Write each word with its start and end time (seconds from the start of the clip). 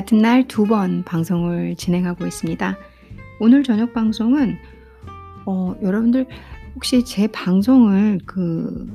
같은 0.00 0.18
날 0.18 0.44
두 0.48 0.64
번 0.64 1.04
방송을 1.04 1.76
진행하고 1.76 2.26
있습니다. 2.26 2.78
오늘 3.38 3.62
저녁 3.62 3.92
방송은 3.92 4.56
어, 5.44 5.74
여러분들 5.82 6.26
혹시 6.74 7.04
제 7.04 7.26
방송을 7.26 8.20
그 8.24 8.86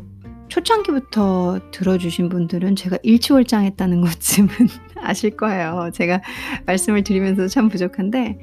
초창기부터 0.47 1.59
들어주신 1.69 2.29
분들은 2.29 2.75
제가 2.75 2.97
일치월장했다는 3.03 4.01
것쯤은 4.01 4.49
아실 4.97 5.37
거예요. 5.37 5.91
제가 5.93 6.21
말씀을 6.65 7.03
드리면서 7.03 7.47
참 7.49 7.69
부족한데 7.69 8.39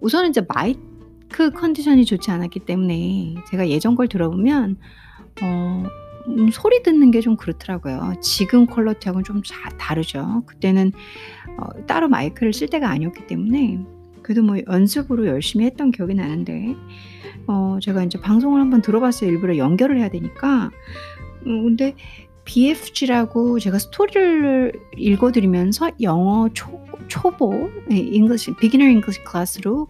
우선은 0.00 0.30
이제 0.30 0.40
마이크 0.54 1.50
컨디션이 1.50 2.06
좋지 2.06 2.30
않았기 2.30 2.60
때문에 2.60 3.34
제가 3.50 3.68
예전 3.68 3.94
걸 3.94 4.08
들어보면 4.08 4.78
어, 5.42 5.84
음, 6.28 6.48
소리 6.50 6.82
듣는 6.82 7.10
게 7.10 7.20
좀 7.20 7.36
그렇더라고요. 7.36 8.14
지금 8.20 8.66
퀄러티하고는 8.66 9.24
좀 9.24 9.42
자, 9.44 9.68
다르죠. 9.78 10.42
그때는 10.46 10.92
어, 11.58 11.86
따로 11.86 12.08
마이크를 12.08 12.52
쓸 12.52 12.68
때가 12.68 12.88
아니었기 12.90 13.26
때문에 13.26 13.80
그래도 14.22 14.42
뭐 14.42 14.56
연습으로 14.68 15.26
열심히 15.26 15.66
했던 15.66 15.90
기억이 15.92 16.14
나는데 16.14 16.74
어, 17.46 17.78
제가 17.80 18.02
이제 18.04 18.20
방송을 18.20 18.60
한번 18.60 18.82
들어봤어요. 18.82 19.30
일부러 19.30 19.56
연결을 19.56 19.98
해야 19.98 20.08
되니까. 20.08 20.70
음, 21.46 21.64
근데 21.64 21.94
BFG라고 22.44 23.58
제가 23.58 23.78
스토리를 23.78 24.72
읽어드리면서 24.96 25.90
영어 26.00 26.48
초, 26.54 26.85
초보, 27.16 27.70
English, 27.90 28.52
Beginner 28.60 28.90
English 28.90 29.22
클래스로 29.24 29.88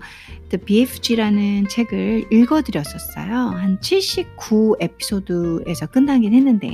The 0.50 0.64
BFG라는 0.64 1.66
책을 1.68 2.26
읽어드렸었어요. 2.32 3.34
한 3.34 3.80
79 3.80 4.76
에피소드에서 4.80 5.86
끝나긴 5.88 6.34
했는데, 6.34 6.70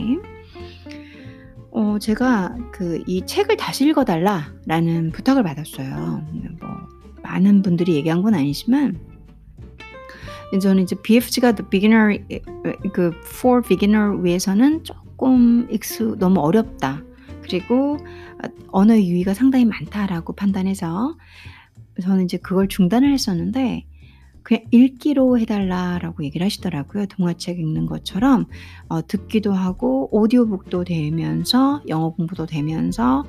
어, 1.70 1.98
제가 1.98 2.54
그 2.70 3.02
이 3.06 3.24
책을 3.24 3.56
다시 3.56 3.86
읽어달라라는 3.88 5.12
부탁을 5.12 5.42
받았어요. 5.42 6.22
뭐 6.60 6.70
많은 7.22 7.62
분들이 7.62 7.94
얘기한 7.94 8.20
건 8.22 8.34
아니지만 8.34 8.98
저는 10.60 10.82
이제 10.82 10.94
BFG가 11.02 11.52
The 11.52 11.68
Beginner 11.70 12.18
그 12.92 13.12
For 13.24 13.62
Beginner 13.62 14.22
위해서는 14.22 14.84
조금 14.84 15.66
익숙 15.70 16.18
너무 16.18 16.40
어렵다. 16.40 17.02
그리고 17.42 17.96
언어 18.68 18.98
유의가 18.98 19.34
상당히 19.34 19.64
많다라고 19.64 20.34
판단해서 20.34 21.16
저는 22.00 22.24
이제 22.24 22.38
그걸 22.38 22.68
중단을 22.68 23.12
했었는데 23.12 23.86
그냥 24.42 24.64
읽기로 24.70 25.38
해달라라고 25.38 26.24
얘기를 26.24 26.44
하시더라고요. 26.44 27.06
동화책 27.06 27.58
읽는 27.58 27.86
것처럼 27.86 28.46
어, 28.88 29.06
듣기도 29.06 29.52
하고 29.52 30.08
오디오북도 30.10 30.84
되면서 30.84 31.82
영어 31.88 32.10
공부도 32.10 32.46
되면서 32.46 33.24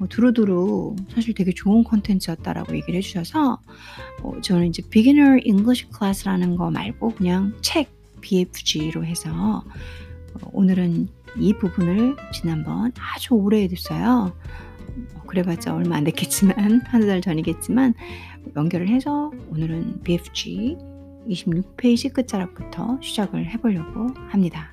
어, 0.00 0.06
두루두루 0.08 0.96
사실 1.10 1.34
되게 1.34 1.52
좋은 1.52 1.84
콘텐츠였다라고 1.84 2.74
얘기를 2.76 2.96
해주셔서 2.96 3.60
어, 4.22 4.40
저는 4.40 4.66
이제 4.66 4.82
Beginner 4.90 5.40
English 5.44 5.88
Class라는 5.96 6.56
거 6.56 6.70
말고 6.70 7.10
그냥 7.10 7.54
책 7.60 7.90
BFG로 8.20 9.04
해서 9.04 9.30
어, 9.32 9.62
오늘은 10.52 11.08
이 11.38 11.52
부분을 11.54 12.16
지난번 12.32 12.92
아주 12.98 13.34
오래 13.34 13.62
해뒀어요. 13.62 14.36
어, 15.14 15.22
그래봤자 15.26 15.74
얼마 15.74 15.96
안 15.96 16.04
됐겠지만 16.04 16.82
한두 16.86 17.06
달 17.06 17.20
전이겠지만 17.20 17.94
연결을 18.56 18.88
해서 18.88 19.30
오늘은 19.50 20.02
BFG 20.02 20.76
26페이지 21.28 22.12
끝자락부터 22.12 23.00
시작을 23.02 23.50
해보려고 23.50 24.08
합니다. 24.28 24.70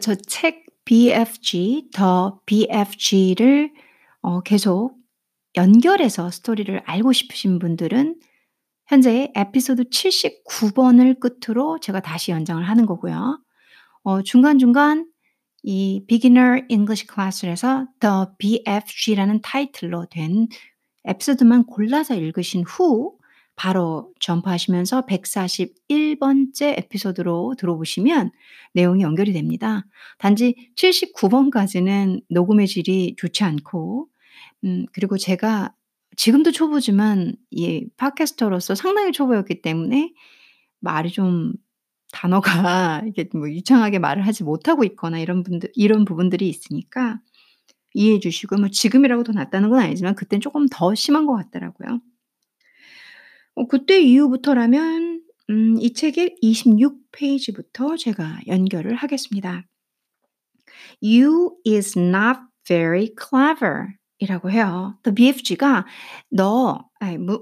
저 0.00 0.14
책 0.14 0.66
BFG, 0.86 1.88
더 1.92 2.40
BFG를 2.46 3.72
어, 4.22 4.40
계속 4.40 4.96
연결해서 5.56 6.30
스토리를 6.30 6.80
알고 6.84 7.12
싶으신 7.12 7.58
분들은 7.58 8.16
현재 8.86 9.32
에피소드 9.34 9.84
79번을 9.84 11.18
끝으로 11.18 11.78
제가 11.80 12.00
다시 12.00 12.30
연장을 12.30 12.62
하는 12.62 12.86
거고요. 12.86 13.40
어, 14.02 14.22
중간중간 14.22 15.06
이 15.64 16.04
Beginner 16.06 16.64
English 16.68 17.06
Class에서 17.12 17.86
The 17.98 18.26
BFG라는 18.38 19.40
타이틀로 19.42 20.06
된 20.06 20.46
에피소드만 21.04 21.64
골라서 21.64 22.14
읽으신 22.14 22.62
후 22.62 23.16
바로 23.56 24.12
점프하시면서 24.20 25.06
141번째 25.06 26.78
에피소드로 26.78 27.54
들어보시면 27.58 28.30
내용이 28.74 29.02
연결이 29.02 29.32
됩니다. 29.32 29.86
단지 30.18 30.54
79번까지는 30.76 32.22
녹음의 32.28 32.66
질이 32.68 33.16
좋지 33.16 33.44
않고, 33.44 34.08
음, 34.64 34.86
그리고 34.92 35.16
제가 35.16 35.72
지금도 36.16 36.52
초보지만 36.52 37.36
이 37.50 37.88
팟캐스터로서 37.96 38.74
상당히 38.74 39.12
초보였기 39.12 39.62
때문에 39.62 40.12
말이 40.80 41.10
좀 41.10 41.52
단어가 42.12 43.02
이게 43.08 43.28
뭐 43.32 43.50
유창하게 43.50 43.98
말을 43.98 44.26
하지 44.26 44.44
못하고 44.44 44.84
있거나 44.84 45.18
이런 45.18 45.42
분들 45.42 45.70
이런 45.74 46.04
부분들이 46.04 46.48
있으니까 46.48 47.20
이해해 47.94 48.20
주시고 48.20 48.56
뭐 48.56 48.68
지금이라고 48.68 49.24
더 49.24 49.32
낫다는 49.32 49.70
건 49.70 49.80
아니지만 49.80 50.14
그땐 50.14 50.40
조금 50.40 50.66
더 50.70 50.94
심한 50.94 51.26
것 51.26 51.34
같더라고요. 51.34 52.00
어 53.54 53.66
그때 53.66 54.00
이후부터라면 54.00 55.22
음, 55.50 55.76
이 55.80 55.92
책의 55.92 56.36
26페이지부터 56.42 57.98
제가 57.98 58.40
연결을 58.46 58.96
하겠습니다. 58.96 59.64
You 61.02 61.56
is 61.66 61.98
not 61.98 62.40
very 62.66 63.14
clever. 63.18 63.96
이라고 64.18 64.50
해요. 64.50 64.94
The 65.02 65.14
BFG가 65.14 65.84
너 66.30 66.88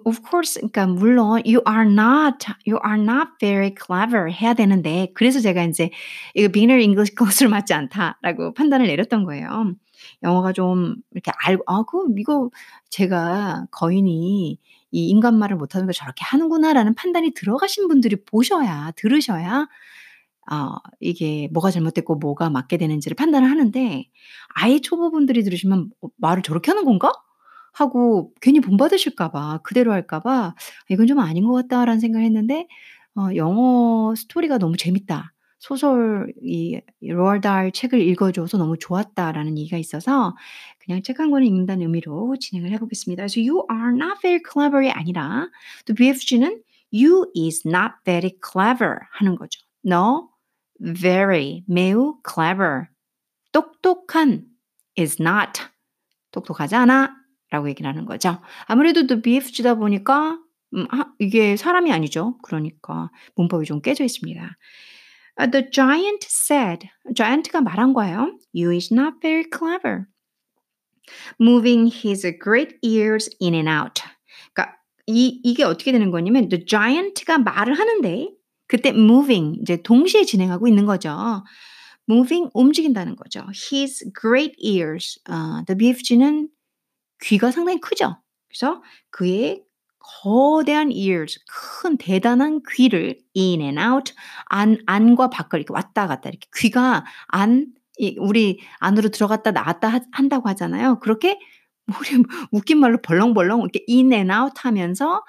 of 0.05 0.21
course 0.29 0.55
그러니까 0.61 0.87
물론 0.87 1.41
you 1.47 1.63
are 1.69 1.89
not 1.89 2.47
you 2.67 2.79
are 2.85 3.01
not 3.01 3.29
very 3.39 3.73
clever 3.75 4.29
해야 4.31 4.55
되는데 4.55 5.09
그래서 5.15 5.39
제가 5.41 5.63
인제 5.63 5.91
이거 6.35 6.49
beginner 6.49 6.81
English 6.83 7.15
클래스로 7.47 7.49
맞지 7.51 7.75
않다라고 7.75 8.55
판단을 8.55 8.87
내렸던 8.89 9.25
거예요. 9.25 9.75
영어가 10.25 10.53
좀 10.53 10.97
이렇게 11.13 11.31
알고 11.45 11.63
'아 11.67 11.85
그 11.85 12.07
이거 12.19 12.51
제가 12.91 13.67
거인이 13.71 14.59
이 14.91 15.09
인간말을 15.09 15.57
못하는 15.57 15.87
걸 15.87 15.93
저렇게 15.95 16.25
하는구나.'라는 16.25 16.95
판단이 16.97 17.33
들어가신 17.35 17.87
분들이 17.89 18.17
보셔야 18.25 18.91
들으셔야 18.97 19.69
어 20.53 20.75
이게 21.01 21.49
뭐가 21.53 21.71
잘못됐고 21.71 22.17
뭐가 22.17 22.51
맞게 22.51 22.77
되는지를 22.79 23.15
판단을 23.17 23.51
하는데 23.51 24.05
아예 24.55 24.81
초보분들이 24.81 25.43
들으시면 25.45 25.91
'어 26.03 26.09
말을 26.19 26.43
저렇게 26.43 26.71
하는 26.71 26.85
건가?' 26.85 27.13
하고 27.73 28.33
괜히 28.41 28.61
본받으실까 28.61 29.31
봐 29.33 29.59
그대로 29.65 29.93
할까 29.93 30.21
봐 30.21 30.55
'이건 30.91 31.07
좀 31.07 31.19
아닌 31.21 31.45
것 31.47 31.53
같다.'라는 31.55 32.01
생각을 32.01 32.25
했는데 32.27 32.67
어 33.17 33.29
'영어 33.37 34.15
스토리가 34.17 34.59
너무 34.59 34.77
재밌다. 34.77 35.33
소설 35.59 36.33
이 36.43 36.81
다hl 37.43 37.73
책을 37.73 38.01
읽어 38.01 38.33
줘서 38.33 38.59
너무 38.59 38.77
좋았다.'라는 38.79 39.57
얘기가 39.59 39.77
있어서 39.79 40.35
그냥 40.79 41.03
책 41.03 41.19
한 41.21 41.31
권을 41.31 41.47
읽는다는 41.47 41.83
의미로 41.83 42.37
진행을 42.39 42.71
해 42.71 42.79
보겠습니다. 42.79 43.23
그래서 43.23 43.41
"You 43.41 43.65
are 43.71 43.91
not 43.97 44.21
very 44.23 44.41
clever이 44.53 44.91
아니라 44.91 45.49
또 45.87 45.95
BFG는 45.95 46.63
"You 46.93 47.31
is 47.37 47.67
not 47.67 47.95
very 48.05 48.33
clever." 48.45 48.99
하는 49.13 49.37
거죠. 49.37 49.61
너 49.83 50.29
very 50.85 51.65
매우 51.67 52.21
clever 52.29 52.89
똑똑한 53.53 54.45
is 54.99 55.21
not 55.21 55.63
똑똑하지 56.31 56.75
않아 56.75 57.15
라고 57.51 57.69
얘기를 57.69 57.89
하는 57.89 58.05
거죠. 58.05 58.41
아무래도 58.67 59.07
또 59.07 59.23
BFG다 59.23 59.77
보니까 59.77 60.39
음, 60.75 60.87
아, 60.91 61.13
이게 61.19 61.57
사람이 61.57 61.93
아니죠. 61.93 62.37
그러니까 62.43 63.11
문법이 63.37 63.65
좀 63.65 63.81
깨져 63.81 64.05
있습니다. 64.05 64.57
Uh, 65.37 65.51
the 65.51 65.69
giant 65.71 66.27
said, 66.29 66.89
giant가 67.15 67.61
말한 67.61 67.93
거예요. 67.93 68.39
You 68.53 68.73
is 68.73 68.93
not 68.93 69.21
very 69.21 69.45
clever. 69.45 70.07
Moving 71.41 71.91
his 71.93 72.27
great 72.43 72.77
ears 72.83 73.31
in 73.41 73.55
and 73.55 73.69
out. 73.69 74.03
그러니까 74.53 74.77
이, 75.07 75.41
이게 75.45 75.65
어떻게 75.65 75.93
되는 75.93 76.11
거냐면 76.11 76.49
the 76.49 76.65
giant가 76.65 77.39
말을 77.39 77.79
하는데 77.79 78.31
그때 78.67 78.91
moving 78.91 79.59
이제 79.61 79.83
동시에 79.83 80.25
진행하고 80.25 80.69
있는 80.69 80.87
거죠. 80.87 81.45
moving 82.09 82.51
움직인다는 82.55 83.17
거죠. 83.17 83.45
His 83.73 84.11
great 84.19 84.55
ears. 84.59 85.21
어, 85.29 85.65
the 85.67 85.77
BFG는 85.77 86.49
귀가 87.23 87.51
상당히 87.51 87.81
크죠. 87.81 88.17
그래서 88.49 88.83
그의 89.11 89.63
거대한 89.99 90.93
ears, 90.93 91.41
큰 91.49 91.97
대단한 91.97 92.61
귀를 92.71 93.19
in 93.37 93.61
and 93.63 93.81
out, 93.81 94.13
안 94.47 94.77
안과 94.87 95.31
밖을 95.31 95.61
이렇게 95.61 95.73
왔다 95.73 96.07
갔다 96.07 96.29
이렇게 96.29 96.47
귀가 96.57 97.05
안 97.29 97.67
우리 98.19 98.61
안으로 98.81 99.09
들어갔다 99.09 99.53
나왔다 99.53 100.01
한다고 100.13 100.49
하잖아요. 100.51 101.01
그렇게 101.01 101.39
우리 101.89 102.23
웃긴 102.51 102.79
말로 102.79 103.01
벌렁벌렁 103.01 103.61
이렇게 103.61 103.85
in 103.89 104.13
and 104.13 104.33
out 104.33 104.55
하면서 104.57 105.23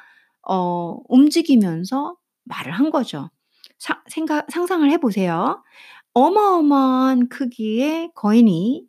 어 0.48 0.98
움직이면서 1.08 2.16
말을 2.45 2.71
한 2.71 2.89
거죠. 2.89 3.30
사, 3.77 4.01
생각, 4.07 4.50
상상을 4.50 4.89
해보세요. 4.92 5.63
어마어마한 6.13 7.30
크기의 7.30 8.12
거인이 8.15 8.88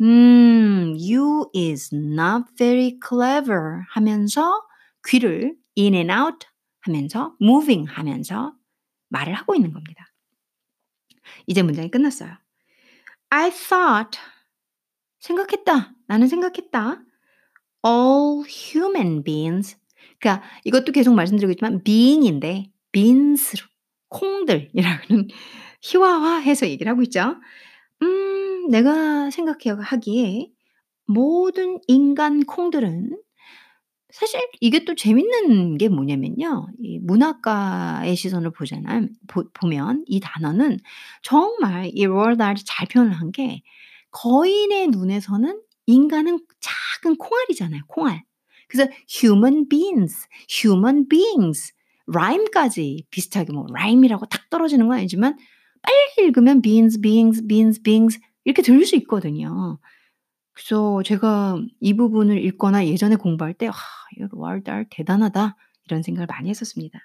음, 0.00 0.96
you 0.98 1.50
is 1.54 1.94
not 1.94 2.44
very 2.56 2.98
clever 3.06 3.82
하면서 3.90 4.62
귀를 5.06 5.54
in 5.78 5.94
and 5.94 6.12
out 6.12 6.46
하면서 6.80 7.36
moving 7.40 7.88
하면서 7.88 8.54
말을 9.10 9.34
하고 9.34 9.54
있는 9.54 9.72
겁니다. 9.72 10.06
이제 11.46 11.62
문장이 11.62 11.90
끝났어요. 11.90 12.36
I 13.30 13.50
thought 13.50 14.18
생각했다. 15.20 15.94
나는 16.06 16.26
생각했다. 16.26 17.02
All 17.84 18.44
human 18.48 19.22
beings 19.22 19.76
그러니까 20.18 20.44
이것도 20.64 20.92
계속 20.92 21.14
말씀드리고 21.14 21.52
있지만 21.52 21.82
being인데 21.82 22.71
beans로 22.92 23.66
콩들이라는 24.08 25.28
희화화해서 25.82 26.68
얘기를 26.68 26.90
하고 26.90 27.02
있죠. 27.02 27.36
음, 28.02 28.68
내가 28.70 29.30
생각하기에 29.30 30.50
모든 31.06 31.78
인간 31.88 32.44
콩들은 32.44 33.18
사실 34.10 34.40
이게 34.60 34.84
또 34.84 34.94
재밌는 34.94 35.78
게 35.78 35.88
뭐냐면요. 35.88 36.66
이 36.82 36.98
문학가의 36.98 38.14
시선을 38.14 38.50
보잖아요. 38.50 39.08
보, 39.26 39.44
보면 39.54 40.04
이 40.06 40.20
단어는 40.20 40.78
정말 41.22 41.90
이 41.94 42.04
로얼 42.04 42.36
달이 42.36 42.62
잘 42.66 42.86
표현을 42.88 43.12
한 43.14 43.32
게 43.32 43.62
거인의 44.10 44.88
눈에서는 44.88 45.58
인간은 45.86 46.40
작은 46.60 47.16
콩알이잖아요. 47.16 47.82
콩알. 47.88 48.22
그래서 48.68 48.90
human 49.08 49.66
beings, 49.68 50.28
human 50.62 51.08
beings 51.08 51.72
라임까지 52.12 53.06
비슷하게 53.10 53.52
뭐 53.52 53.66
라임이라고 53.72 54.26
탁 54.26 54.50
떨어지는 54.50 54.88
건 54.88 54.98
아니지만 54.98 55.36
빨리 55.82 56.26
읽으면 56.26 56.62
beings, 56.62 57.00
beings, 57.00 57.46
beings, 57.46 57.82
beings 57.82 58.20
이렇게 58.44 58.62
들릴 58.62 58.86
수 58.86 58.96
있거든요. 58.96 59.78
그래서 60.52 61.02
제가 61.02 61.60
이 61.80 61.94
부분을 61.94 62.44
읽거나 62.44 62.86
예전에 62.86 63.16
공부할 63.16 63.54
때 63.54 63.68
'와 64.32 64.60
다hl 64.60 64.86
대단하다.' 64.90 65.56
이런 65.86 66.02
생각을 66.02 66.26
많이 66.26 66.50
했었습니다. 66.50 67.00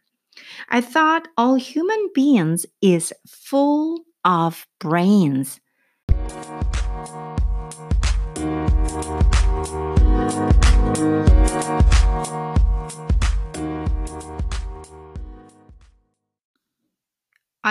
I 0.67 0.81
thought 0.81 1.29
all 1.39 1.59
human 1.59 2.11
beings 2.13 2.67
is 2.83 3.13
full 3.27 4.03
of 4.23 4.65
brains. 4.79 5.59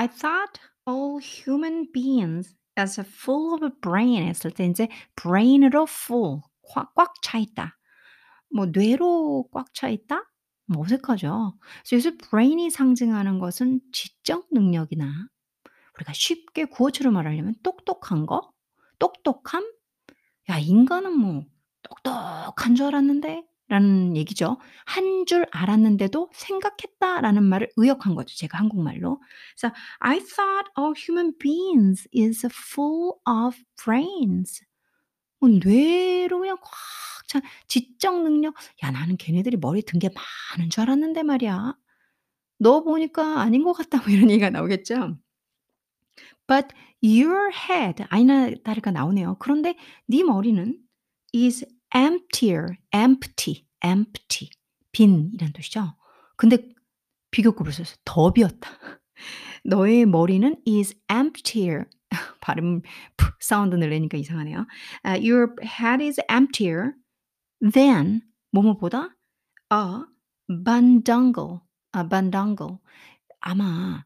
I 0.07 0.09
thought 0.09 0.61
all 0.87 1.19
human 1.19 1.91
beings 1.93 2.55
as 2.79 3.01
full 3.01 3.55
of 3.55 3.65
a 3.65 3.71
brain 3.81 4.23
했을 4.23 4.53
때 4.53 4.65
인제 4.65 4.89
brain으로 5.17 5.83
full 5.89 6.43
꽉꽉 6.63 7.15
차 7.23 7.39
있다. 7.39 7.77
뭐 8.55 8.67
뇌로 8.67 9.49
꽉 9.53 9.75
차 9.75 9.89
있다? 9.89 10.23
뭐 10.67 10.85
어색하죠. 10.85 11.59
그래서 11.89 12.13
brain이 12.31 12.71
상징하는 12.71 13.41
것은 13.41 13.81
지적 13.91 14.47
능력이나 14.53 15.27
우리가 15.97 16.13
쉽게 16.13 16.67
구어체로 16.67 17.11
말하려면 17.11 17.57
똑똑한 17.65 18.27
거, 18.27 18.53
똑똑함. 19.01 19.69
야 20.51 20.59
인간은 20.61 21.19
뭐 21.19 21.45
똑똑한 21.83 22.77
줄 22.77 22.87
알았는데 22.87 23.45
라는 23.69 24.17
얘기죠. 24.17 24.59
한 24.85 25.25
줄 25.27 25.47
알았는데도 25.51 26.31
생각했다라는 26.33 27.43
말을 27.45 27.69
의역한 27.77 28.15
거죠. 28.15 28.37
제가 28.37 28.59
한국말로. 28.59 29.21
그래서 29.59 29.75
I 29.99 30.19
thought 30.21 30.71
all 30.79 30.95
human 30.97 31.37
beings 31.39 32.09
is 32.17 32.47
full 32.47 33.13
of 33.29 33.57
brains. 33.83 34.63
뭐 35.41 35.51
뇌로 35.51 36.41
그냥 36.41 36.57
꽉 36.63 36.71
찬 37.29 37.43
지적 37.69 38.23
능력. 38.23 38.55
야 38.85 38.91
나는 38.93 39.17
걔네들이 39.17 39.57
머리에 39.57 39.83
든게 39.83 40.11
많은 40.59 40.71
줄 40.71 40.83
알았는데 40.83 41.25
말이야. 41.25 41.75
너 42.59 42.83
보니까 42.85 43.41
아닌 43.41 43.65
것 43.65 43.73
같다. 43.75 43.99
뭐 43.99 44.09
이런 44.09 44.31
얘기가 44.31 44.51
나오겠죠. 44.51 45.19
But 46.47 46.69
your 47.03 47.51
head 47.53 48.05
아니나 48.09 48.51
다를까 48.65 48.91
나오네요. 48.93 49.37
그런데 49.39 49.77
네 50.07 50.23
머리는 50.23 50.79
is 51.35 51.67
emptier, 51.95 52.77
empty, 52.95 53.67
empty. 53.85 54.51
빈 54.93 55.31
이란 55.35 55.53
뜻이죠. 55.53 55.95
근데 56.37 56.69
비교급을 57.31 57.73
써서 57.73 57.97
더 58.05 58.33
비었다. 58.33 58.71
너의 59.65 60.07
머리는 60.07 60.57
is 60.67 60.95
emptier. 61.11 61.85
발음 62.41 62.83
사운드 63.41 63.75
내니까 63.75 64.17
이상하네요. 64.17 64.67
Uh, 65.05 65.19
your 65.19 65.55
head 65.63 66.03
is 66.03 66.21
emptier 66.31 66.93
than 67.73 68.23
뭐뭐보다 68.53 69.11
a 69.73 70.05
bandangle. 70.65 71.61
a 71.97 72.09
bandangle. 72.09 72.79
아마 73.41 74.05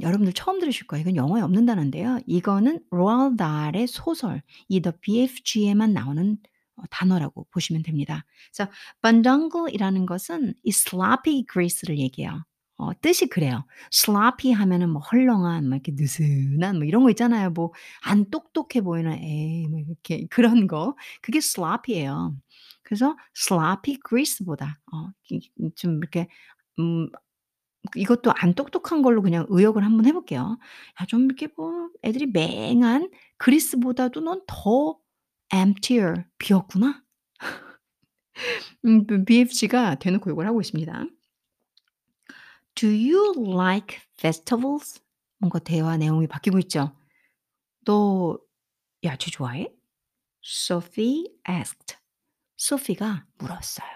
여러분들 0.00 0.32
처음 0.34 0.60
들으실 0.60 0.86
거예요. 0.86 1.02
이건 1.02 1.16
영어에 1.16 1.40
없는 1.40 1.66
단어인데요. 1.66 2.20
이거는 2.26 2.80
로ald 2.90 3.36
다hl의 3.38 3.86
소설 3.86 4.42
이 4.68 4.80
The 4.80 4.92
BFG에만 5.00 5.92
나오는 5.92 6.32
어 6.32 6.48
단어라고 6.90 7.46
보시면 7.50 7.82
됩니다. 7.82 8.24
그래서 8.54 8.70
bandangle이라는 9.02 10.06
것은 10.06 10.54
이 10.64 10.70
sloppy 10.70 11.44
grease를 11.52 11.98
얘기해요. 11.98 12.44
어 12.80 12.90
뜻이 13.00 13.26
그래요. 13.28 13.64
sloppy 13.92 14.52
하면은 14.54 14.90
뭐 14.90 15.02
헐렁한 15.02 15.68
뭐 15.68 15.76
이렇게 15.76 15.92
느슨한 15.96 16.76
뭐 16.76 16.84
이런 16.86 17.02
거 17.02 17.10
있잖아요. 17.10 17.50
뭐 17.50 17.72
안 18.02 18.30
똑똑해 18.30 18.82
보이는 18.82 19.12
에이 19.12 19.66
뭐 19.68 19.80
이렇게 19.80 20.26
그런 20.30 20.66
거. 20.68 20.96
그게 21.22 21.38
sloppy예요. 21.38 22.36
그래서 22.84 23.16
sloppy 23.36 23.98
grease보다 24.08 24.78
어 24.92 25.10
좀 25.76 25.98
이렇게 25.98 26.28
음 26.78 27.08
이것도 27.96 28.32
안 28.36 28.54
똑똑한 28.54 29.02
걸로 29.02 29.22
그냥 29.22 29.46
의역을 29.48 29.84
한번 29.84 30.06
해 30.06 30.12
볼게요. 30.12 30.58
야 31.00 31.06
좀 31.06 31.24
이렇게 31.26 31.48
뭐 31.56 31.88
애들이 32.04 32.26
맹한 32.26 33.10
그리스보다도 33.38 34.20
넌 34.22 34.42
더 34.46 34.98
emptier 35.54 36.24
비었구나. 36.38 37.02
음그 38.84 39.24
BFG가 39.24 39.96
대놓고 39.96 40.30
욕을 40.30 40.46
하고 40.46 40.60
있습니다. 40.60 41.06
Do 42.74 42.88
you 42.88 43.34
like 43.36 43.98
festivals? 44.18 45.00
뭔가 45.38 45.58
대화 45.58 45.96
내용이 45.96 46.26
바뀌고 46.26 46.58
있죠. 46.60 46.92
"너 47.84 48.38
야채 49.04 49.30
좋아해?" 49.30 49.74
Sophie 50.44 51.26
asked. 51.48 51.96
소피가 52.58 53.26
물었어요. 53.38 53.88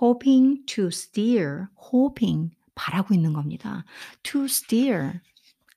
hoping 0.00 0.64
to 0.66 0.88
steer, 0.88 1.68
hoping 1.92 2.54
바라고 2.74 3.14
있는 3.14 3.32
겁니다. 3.32 3.84
to 4.22 4.44
steer. 4.44 5.20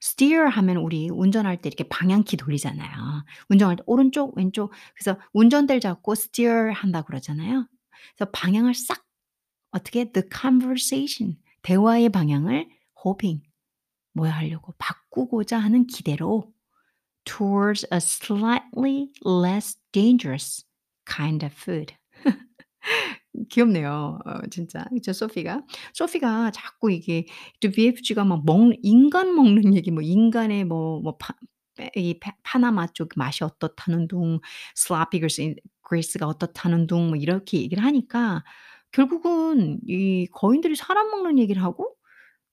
Steer 0.03 0.49
하면 0.49 0.77
우리 0.77 1.09
운전할 1.09 1.61
때 1.61 1.69
이렇게 1.69 1.87
방향키 1.87 2.35
돌리잖아요. 2.35 3.23
운전할 3.47 3.77
때 3.77 3.83
오른쪽, 3.85 4.35
왼쪽. 4.37 4.73
그래서 4.95 5.17
운전대를 5.31 5.79
잡고 5.79 6.11
steer 6.11 6.73
한다고 6.73 7.07
그러잖아요. 7.07 7.67
그래서 8.17 8.31
방향을 8.31 8.73
싹 8.73 9.01
어떻게 9.71 10.11
the 10.11 10.27
conversation 10.29 11.37
대화의 11.61 12.09
방향을 12.09 12.67
hoping 13.05 13.43
뭐야 14.13 14.31
하려고 14.33 14.73
바꾸고자 14.77 15.57
하는 15.57 15.87
기대로 15.87 16.51
towards 17.23 17.87
a 17.91 17.97
slightly 17.97 19.09
less 19.25 19.77
dangerous 19.93 20.65
kind 21.05 21.45
of 21.45 21.55
food. 21.55 21.95
귀엽네요. 23.49 24.19
어 24.25 24.47
진짜. 24.51 24.85
그쵸 24.89 25.13
소피가. 25.13 25.63
소피가 25.93 26.51
자꾸 26.51 26.91
이게 26.91 27.25
또 27.59 27.69
BFG가 27.71 28.25
막 28.25 28.43
먹는 28.45 28.77
인간 28.83 29.33
먹는 29.35 29.75
얘기 29.75 29.91
뭐 29.91 30.01
인간의 30.03 30.65
뭐 30.65 31.01
뭐파빼이파 31.01 32.33
파나마 32.43 32.87
쪽 32.87 33.09
맛이 33.15 33.43
어떻다는 33.43 34.07
둥 34.07 34.39
grease 35.09 35.55
grease가 35.87 36.27
어떻다는 36.27 36.87
둥 36.87 37.07
뭐 37.09 37.15
이렇게 37.17 37.57
얘기를 37.59 37.83
하니까 37.83 38.43
결국은 38.91 39.79
이 39.87 40.27
거인들이 40.31 40.75
사람 40.75 41.09
먹는 41.11 41.39
얘기를 41.39 41.63
하고 41.63 41.95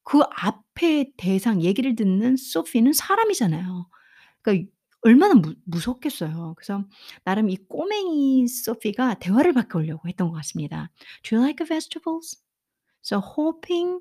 그 0.04 0.20
앞에 0.36 1.12
대상 1.16 1.62
얘기를 1.62 1.94
듣는 1.96 2.36
소피는 2.36 2.92
사람이잖아요. 2.94 3.88
그러니까 4.42 4.70
얼마나 5.02 5.34
무 5.34 5.54
무섭겠어요. 5.64 6.54
그래서 6.56 6.84
나름 7.24 7.48
이 7.50 7.56
꼬맹이 7.68 8.46
소피가 8.48 9.14
대화를 9.14 9.52
바꾸려고 9.54 10.08
했던 10.08 10.28
것 10.28 10.34
같습니다. 10.36 10.90
"Do 11.22 11.36
you 11.36 11.44
like 11.46 11.66
vegetables?" 11.66 12.42
So 13.02 13.20
hoping 13.20 14.00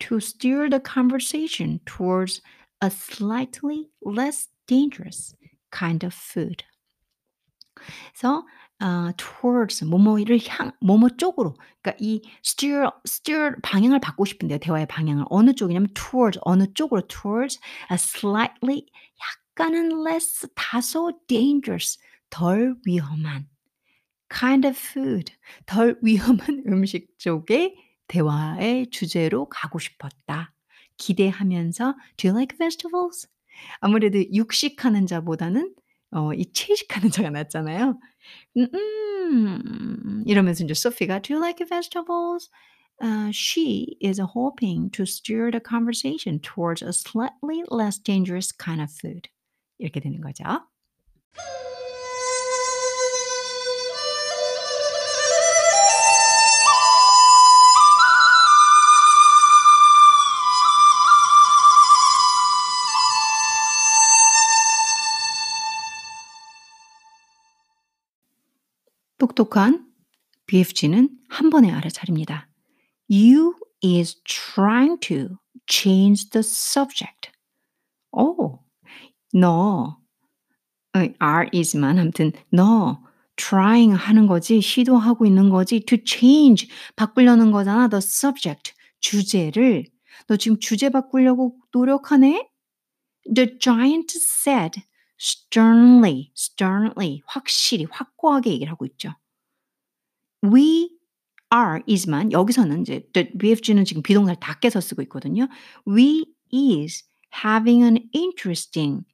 to 0.00 0.18
steer 0.18 0.68
the 0.70 0.80
conversation 0.82 1.80
towards 1.86 2.42
a 2.82 2.88
slightly 2.90 3.90
less 4.04 4.48
dangerous 4.66 5.34
kind 5.72 6.04
of 6.06 6.14
food. 6.14 6.64
그래서 8.14 8.46
어 8.80 9.12
towards 9.16 9.84
뭐뭐를 9.84 10.38
향 10.48 10.72
뭐뭐 10.80 11.10
쪽으로 11.16 11.54
그러니까 11.82 11.96
이 12.00 12.22
steer 12.44 12.88
steer 13.06 13.56
방향을 13.62 14.00
바꾸고 14.00 14.24
싶은데요, 14.24 14.58
대화의 14.58 14.86
방향을. 14.88 15.24
어느 15.30 15.54
쪽이냐면 15.54 15.88
towards 15.94 16.38
어느 16.42 16.66
쪽으로 16.74 17.02
towards 17.06 17.60
a 17.90 17.94
slightly 17.94 18.86
약간은 19.56 20.02
less 20.06 20.46
다소 20.54 21.12
dangerous 21.26 21.98
덜 22.30 22.74
위험한 22.86 23.48
kind 24.30 24.66
of 24.66 24.76
food, 24.78 25.32
덜 25.66 25.98
위험한 26.02 26.64
음식 26.68 27.18
쪽의 27.18 27.76
대화의 28.08 28.90
주제로 28.90 29.48
가고 29.48 29.78
싶었다. 29.78 30.54
기대하면서 30.98 31.94
Do 32.16 32.28
you 32.30 32.36
like 32.38 32.58
vegetables? 32.58 33.28
아무래도 33.80 34.18
육식하는 34.32 35.06
자보다는 35.06 35.74
어 36.12 36.32
이 36.34 36.52
채식하는 36.52 37.10
자가 37.10 37.30
낫잖아요. 37.30 37.98
음음 38.56 40.24
이러면서 40.26 40.64
인제 40.64 40.74
소피가 40.74 41.20
Do 41.22 41.34
you 41.36 41.44
like 41.44 41.66
vegetables? 41.68 42.50
Uh, 43.02 43.30
she 43.32 43.96
is 44.02 44.20
hoping 44.20 44.90
to 44.92 45.04
steer 45.04 45.50
the 45.50 45.60
conversation 45.60 46.40
towards 46.40 46.82
a 46.82 46.92
slightly 46.92 47.64
less 47.70 47.98
dangerous 47.98 48.52
kind 48.52 48.80
of 48.80 48.90
food. 48.92 49.28
이렇게 49.78 50.00
되는 50.00 50.20
거죠. 50.20 50.44
똑똑한 69.18 69.86
BFG는 70.46 71.08
한 71.28 71.48
번에 71.48 71.70
알아차립니다. 71.70 72.48
You 73.08 73.54
is 73.82 74.20
trying 74.24 74.98
to 75.00 75.38
change 75.68 76.30
the 76.30 76.40
subject. 76.40 77.30
오, 78.10 78.58
너, 79.32 79.98
are 80.94 81.48
is만 81.52 81.98
아무튼 81.98 82.32
너 82.50 83.02
trying 83.36 83.96
하는 83.96 84.26
거지, 84.26 84.60
시도하고 84.60 85.26
있는 85.26 85.48
거지, 85.48 85.80
to 85.80 85.98
change 86.04 86.68
바꾸려는 86.96 87.50
거잖아, 87.50 87.88
the 87.88 87.98
subject 87.98 88.72
주제를. 89.00 89.86
너 90.26 90.36
지금 90.36 90.58
주제 90.60 90.90
바꾸려고 90.90 91.56
노력하네? 91.72 92.48
The 93.34 93.58
giant 93.58 94.16
said 94.16 94.82
sternly, 95.18 96.32
sternly, 96.36 97.22
확실히, 97.26 97.86
확고하게 97.90 98.50
얘기를 98.50 98.70
하고 98.70 98.84
있죠. 98.86 99.14
We 100.44 100.90
are 101.54 101.80
is만 101.86 102.32
여기서는 102.32 102.82
이제 102.82 103.06
the 103.12 103.30
BFG는 103.38 103.84
지금 103.84 104.02
비동사를 104.02 104.40
다 104.40 104.58
깨서 104.58 104.80
쓰고 104.80 105.02
있거든요. 105.02 105.48
We 105.86 106.24
is 106.52 107.04
having 107.44 107.84
an 107.84 108.08
interesting 108.14 109.04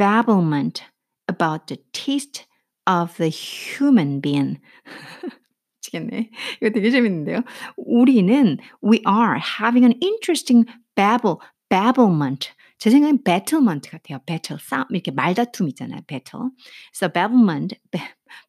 babblement 0.00 0.82
about 1.28 1.66
the 1.66 1.78
taste 1.92 2.46
of 2.86 3.16
the 3.16 3.28
human 3.30 4.20
being. 4.20 4.60
미치겠네. 5.86 6.30
이거 6.60 6.70
되게 6.70 6.90
재밌는데요. 6.90 7.42
우리는 7.76 8.58
we 8.82 9.02
are 9.06 9.38
having 9.38 9.84
an 9.84 9.98
interesting 10.02 10.66
babble, 10.94 11.38
babblement. 11.68 12.50
제 12.78 12.90
생각엔 12.90 13.22
battlement 13.24 13.88
같아요. 13.88 14.18
battle, 14.26 14.60
싸움, 14.60 14.84
이렇게 14.90 15.10
말다툼 15.10 15.68
있잖아요. 15.68 16.02
battle. 16.06 16.50
그래서 16.92 17.12
babblement, 17.12 17.78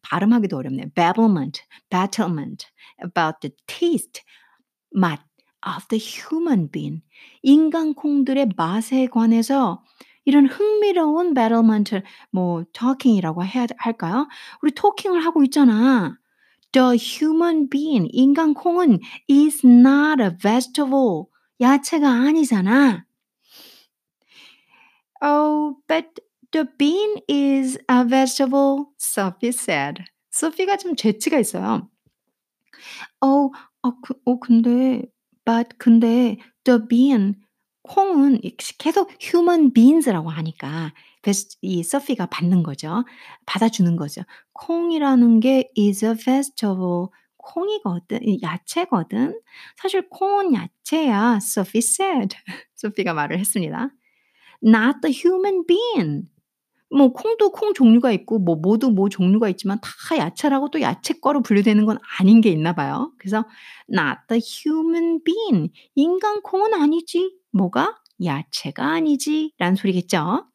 발음하기도 0.02 0.56
어렵네요. 0.56 0.90
babblement, 0.94 1.62
battlement 1.90 2.66
about 3.02 3.40
the 3.40 3.54
taste, 3.66 4.22
맛 4.94 5.20
of 5.66 5.88
the 5.88 5.98
human 5.98 6.70
being. 6.70 7.02
인간 7.42 7.94
콩들의 7.94 8.50
맛에 8.56 9.06
관해서 9.06 9.82
이런 10.25 10.47
흥미로운 10.47 11.33
battlement, 11.33 12.01
뭐 12.31 12.63
talking이라고 12.73 13.43
해야 13.45 13.67
할까요? 13.77 14.27
우리 14.61 14.71
토킹을 14.71 15.25
하고 15.25 15.43
있잖아. 15.43 16.17
The 16.71 16.97
human 16.97 17.69
being, 17.69 18.09
인간 18.11 18.53
콩은 18.53 18.99
is 19.29 19.65
not 19.65 20.21
a 20.21 20.29
vegetable. 20.29 21.25
야채가 21.61 22.09
아니잖아. 22.09 23.05
Oh, 25.21 25.75
but 25.87 26.07
the 26.51 26.65
bean 26.77 27.21
is 27.29 27.77
a 27.89 28.03
vegetable, 28.03 28.87
Sophie 28.99 29.49
said. 29.49 30.03
소피가 30.31 30.77
좀 30.77 30.95
재치가 30.95 31.37
있어요. 31.39 31.89
어, 33.21 33.49
아, 33.83 33.91
그, 34.03 34.15
어, 34.25 34.39
근데, 34.39 35.03
but, 35.45 35.77
근데, 35.77 36.37
the 36.63 36.79
bean, 36.87 37.35
콩은 37.83 38.41
계속 38.77 39.11
human 39.21 39.73
beans라고 39.73 40.29
하니까 40.29 40.93
이 41.61 41.83
서피가 41.83 42.25
받는 42.27 42.63
거죠. 42.63 43.03
받아주는 43.45 43.95
거죠. 43.95 44.23
콩이라는 44.53 45.39
게 45.39 45.69
is 45.77 46.05
a 46.05 46.13
vegetable. 46.15 47.07
콩이거든, 47.37 48.19
야채거든. 48.41 49.39
사실 49.75 50.07
콩은 50.09 50.53
야채야. 50.53 51.39
Sophie 51.41 51.79
said. 51.79 52.35
소피가 52.75 53.13
말을 53.13 53.37
했습니다. 53.39 53.89
Not 54.63 54.99
the 55.01 55.13
human 55.13 55.65
being. 55.65 56.27
뭐 56.89 57.11
콩도 57.11 57.51
콩 57.51 57.73
종류가 57.73 58.11
있고 58.11 58.39
뭐 58.39 58.55
뭐도 58.55 58.91
뭐 58.91 59.09
종류가 59.09 59.49
있지만 59.49 59.79
다 59.81 60.17
야채라고 60.17 60.69
또 60.69 60.79
야채 60.79 61.15
거로 61.15 61.41
분류되는 61.41 61.85
건 61.85 61.97
아닌 62.19 62.39
게 62.39 62.49
있나 62.49 62.73
봐요. 62.73 63.11
그래서 63.17 63.43
not 63.91 64.19
the 64.29 64.41
human 64.41 65.21
being. 65.23 65.71
인간 65.95 66.41
콩은 66.41 66.73
아니지. 66.73 67.42
뭐가? 67.53 68.01
야채가 68.23 68.85
아니지. 68.85 69.53
라는 69.57 69.75
소리겠죠. 69.75 70.47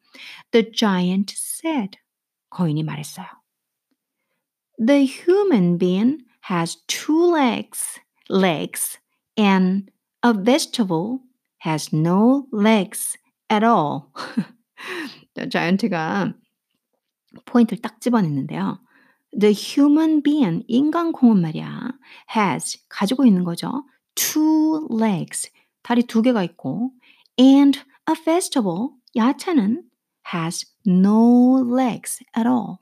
The 0.51 0.71
giant 0.71 1.33
said. 1.35 1.97
거인이 2.49 2.83
말했어요. 2.83 3.27
The 4.85 5.05
human 5.05 5.77
being 5.77 6.25
has 6.49 6.77
two 6.87 7.35
legs, 7.35 7.99
legs, 8.29 8.97
and 9.37 9.91
a 10.23 10.33
vegetable 10.33 11.19
has 11.65 11.93
no 11.93 12.47
legs 12.53 13.17
at 13.51 13.65
all. 13.65 14.11
자이언트가 15.51 16.33
포인트를 17.45 17.81
딱 17.81 18.01
집어냈는데요. 18.01 18.79
The 19.37 19.53
human 19.53 20.23
being, 20.23 20.63
인간 20.67 21.11
콩은 21.11 21.41
말이야, 21.41 21.91
has, 22.35 22.79
가지고 22.89 23.25
있는 23.25 23.43
거죠. 23.43 23.85
two 24.15 24.87
legs, 24.91 25.51
다리 25.81 26.03
두 26.03 26.21
개가 26.21 26.43
있고, 26.43 26.91
and 27.39 27.79
a 28.09 28.15
vegetable, 28.15 28.89
야채는 29.15 29.83
has 30.33 30.65
no 30.87 31.59
legs 31.59 32.23
at 32.37 32.47
all. 32.47 32.77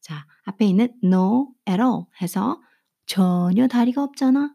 자, 0.00 0.26
앞에 0.44 0.66
있는 0.66 0.88
no 1.04 1.48
at 1.68 1.80
all 1.80 2.04
해서 2.20 2.60
전혀 3.06 3.66
다리가 3.68 4.02
없잖아. 4.02 4.54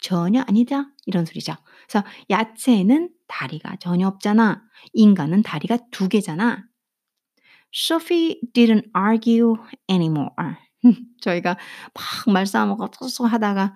전혀 0.00 0.42
아니다. 0.42 0.90
이런 1.06 1.24
소리죠. 1.24 1.54
그래서 1.88 2.06
야채는 2.30 3.10
다리가 3.26 3.76
전혀 3.76 4.06
없잖아. 4.06 4.62
인간은 4.92 5.42
다리가 5.42 5.78
두 5.90 6.08
개잖아. 6.08 6.64
Sophie 7.74 8.40
didn't 8.54 8.90
argue 8.96 9.54
anymore. 9.90 10.30
저희가 11.20 11.56
막 11.94 12.32
말싸움하고 12.32 12.84
하다가 13.26 13.74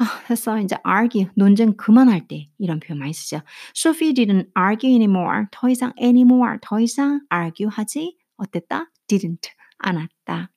아, 0.00 0.22
됐어. 0.28 0.60
이제 0.60 0.76
argue, 0.86 1.28
논쟁 1.34 1.76
그만할 1.76 2.28
때 2.28 2.48
이런 2.58 2.78
표현 2.78 2.98
많이 2.98 3.12
쓰죠. 3.12 3.40
Sophie 3.76 4.14
didn't 4.14 4.48
argue 4.56 4.94
anymore. 4.94 5.46
더 5.50 5.68
이상 5.68 5.92
anymore. 6.00 6.58
더 6.62 6.78
이상 6.78 7.20
argue 7.32 7.68
하지 7.68 8.16
어땠다? 8.36 8.90
didn't. 9.08 9.50
않았다. 9.78 10.50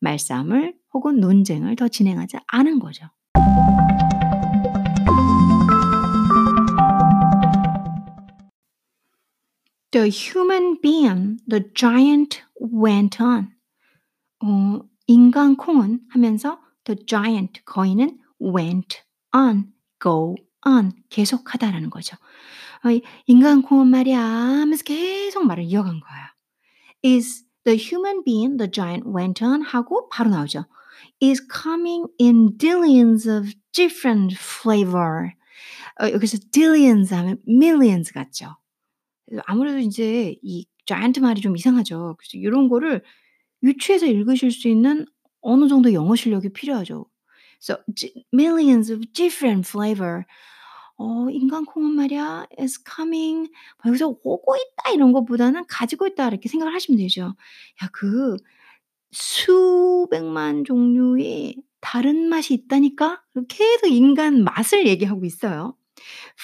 말싸움을 0.00 0.74
혹은 0.92 1.20
논쟁을 1.20 1.76
더 1.76 1.86
진행하지 1.86 2.38
않은 2.48 2.80
거죠. 2.80 3.06
The 9.92 10.10
human 10.10 10.80
being, 10.80 11.36
the 11.46 11.64
giant 11.74 12.42
went 12.58 13.22
on. 13.22 13.50
어, 14.42 14.80
인간 15.06 15.54
콩은 15.56 16.00
하면서 16.08 16.58
the 16.84 16.98
giant, 17.06 17.62
거인은 17.64 18.21
went 18.42 19.02
on, 19.32 19.72
go 20.00 20.34
on, 20.66 20.92
계속하다라는 21.10 21.90
거죠. 21.90 22.16
어, 22.84 22.88
인간 23.26 23.62
콩은 23.62 23.86
말이야 23.88 24.20
하면서 24.20 24.82
계속 24.84 25.46
말을 25.46 25.64
이어간 25.64 26.00
거예요. 26.00 26.26
Is 27.04 27.44
the 27.64 27.78
human 27.78 28.24
being, 28.24 28.56
the 28.58 28.70
giant 28.70 29.08
went 29.08 29.44
on 29.44 29.62
하고 29.62 30.08
바로 30.08 30.30
나오죠. 30.30 30.66
Is 31.22 31.42
coming 31.48 32.06
in 32.20 32.56
dillions 32.58 33.28
of 33.28 33.52
different 33.72 34.36
flavor. 34.36 35.32
어, 36.00 36.10
여기서 36.10 36.38
dillions 36.52 37.14
하면 37.14 37.38
millions 37.46 38.12
같죠. 38.12 38.56
아무래도 39.46 39.78
인제 39.78 40.36
이 40.42 40.66
giant 40.86 41.20
말이 41.20 41.40
좀 41.40 41.56
이상하죠. 41.56 42.16
그래서 42.18 42.42
요런 42.42 42.68
거를 42.68 43.02
유추해서 43.62 44.06
읽으실 44.06 44.50
수 44.50 44.68
있는 44.68 45.06
어느 45.40 45.68
정도 45.68 45.92
영어 45.92 46.16
실력이 46.16 46.52
필요하죠. 46.52 47.06
So 47.62 47.76
millions 48.32 48.90
of 48.90 49.12
different 49.14 49.68
flavor. 49.68 50.24
어 50.98 51.28
인간 51.30 51.64
콩은 51.64 51.92
말이야 51.92 52.46
is 52.60 52.78
coming 52.84 53.50
여기서 53.86 54.08
오고 54.22 54.56
있다 54.56 54.90
이런 54.92 55.12
것보다는 55.12 55.64
가지고 55.68 56.06
있다 56.08 56.28
이렇게 56.28 56.48
생각을 56.48 56.74
하시면 56.74 56.98
되죠. 56.98 57.34
야 57.82 57.88
그 57.92 58.36
수백만 59.12 60.64
종류의 60.64 61.56
다른 61.80 62.28
맛이 62.28 62.54
있다니까? 62.54 63.22
계속 63.48 63.88
인간 63.88 64.44
맛을 64.44 64.86
얘기하고 64.86 65.24
있어요. 65.24 65.76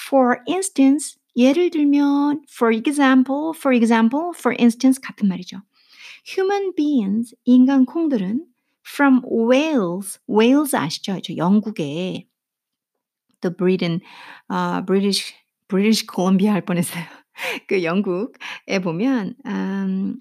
For 0.07 0.39
instance, 0.47 1.17
예를 1.35 1.69
들면 1.71 2.43
for 2.51 2.75
example, 2.75 3.53
for 3.55 3.75
example, 3.75 4.31
for 4.35 4.55
instance 4.59 5.01
같은 5.01 5.27
말이죠. 5.27 5.61
Human 6.27 6.75
beings, 6.75 7.35
인간 7.45 7.85
콩들은 7.85 8.45
from 8.89 9.21
Wales, 9.25 10.19
Wales 10.27 10.75
아시죠? 10.75 11.19
저 11.21 11.35
영국에 11.35 12.27
the 13.41 13.55
Britain, 13.55 14.01
uh, 14.49 14.81
British, 14.81 15.33
British 15.67 16.05
Columbia 16.05 16.51
할 16.51 16.61
뻔했어요. 16.65 17.03
그 17.67 17.83
영국에 17.83 18.79
보면 18.81 19.35
음, 19.45 20.19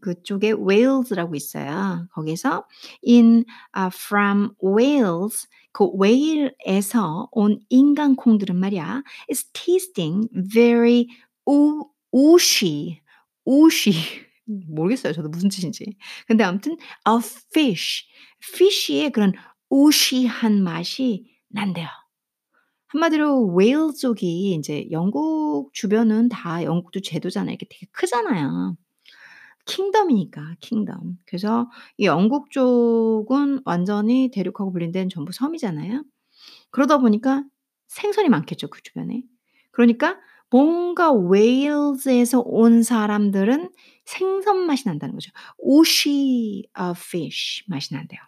그쪽에 0.00 0.52
Wales라고 0.52 1.34
있어요. 1.34 2.08
거기서 2.12 2.64
in 3.06 3.44
uh, 3.74 3.90
from 3.90 4.50
Wales 4.62 5.46
그 5.72 5.86
웨일에서 5.94 7.28
온 7.32 7.60
인간 7.70 8.16
콩들은 8.16 8.56
말이야 8.56 9.02
is 9.30 9.44
tasting 9.52 10.28
very 10.34 11.06
우, 11.46 11.86
우시 12.12 13.00
우시 13.46 13.92
모르겠어요. 14.48 15.12
저도 15.12 15.28
무슨 15.28 15.48
뜻인지. 15.48 15.96
근데 16.26 16.44
아무튼 16.44 16.72
a 17.08 17.16
fish 17.52 18.06
fish의 18.54 19.10
그런 19.10 19.32
우시한 19.68 20.62
맛이 20.62 21.26
난대요. 21.48 21.86
한마디로 22.88 23.46
웨일 23.54 23.92
쪽이 23.98 24.54
이제 24.54 24.88
영국 24.90 25.70
주변은 25.74 26.30
다 26.30 26.62
영국도 26.64 27.00
제도잖아요. 27.00 27.52
이렇게 27.52 27.66
되게 27.68 27.86
크잖아요. 27.92 28.76
킹덤이니까 29.66 30.56
킹덤. 30.60 31.18
그래서 31.26 31.70
이 31.98 32.06
영국 32.06 32.50
쪽은 32.50 33.60
완전히 33.66 34.30
대륙하고 34.30 34.72
분리된 34.72 34.92
데는 34.92 35.08
전부 35.10 35.32
섬이잖아요. 35.32 36.02
그러다 36.70 36.98
보니까 36.98 37.44
생선이 37.88 38.30
많겠죠, 38.30 38.68
그 38.68 38.82
주변에. 38.82 39.22
그러니까 39.70 40.16
뭔가 40.50 41.12
웨일즈에서 41.12 42.40
온 42.40 42.82
사람들은 42.82 43.70
생선 44.08 44.66
맛이 44.66 44.84
난다는 44.88 45.14
거죠. 45.14 45.30
오시 45.58 46.66
어 46.74 46.92
fish 46.96 47.64
맛이 47.68 47.94
난대요. 47.94 48.20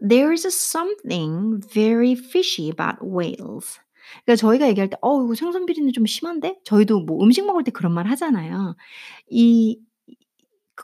There's 0.00 0.46
something 0.46 1.60
very 1.72 2.12
fishy 2.12 2.68
about 2.70 2.98
whales. 3.02 3.78
그러니까 4.24 4.36
저희가 4.36 4.68
얘기할 4.68 4.90
때 4.90 4.96
"어 5.02 5.24
이거 5.24 5.34
생선 5.34 5.66
비린내 5.66 5.92
좀 5.92 6.06
심한데?" 6.06 6.58
저희도 6.64 7.00
뭐 7.00 7.22
음식 7.24 7.44
먹을 7.46 7.64
때 7.64 7.70
그런 7.70 7.92
말 7.92 8.06
하잖아요. 8.08 8.76
이그 9.28 9.82